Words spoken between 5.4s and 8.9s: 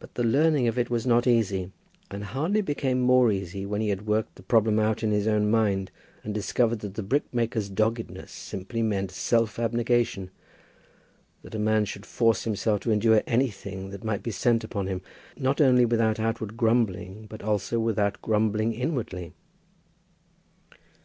mind, and discovered that the brickmaker's doggedness simply